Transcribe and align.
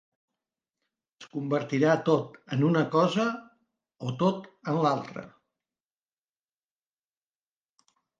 Es 1.23 1.25
convertirà 1.33 1.91
tot 2.07 2.39
en 2.55 2.63
una 2.69 2.81
cosa 2.95 3.25
o 4.07 4.13
tot 4.23 4.47
en 4.73 4.79
l'altra. 4.87 5.27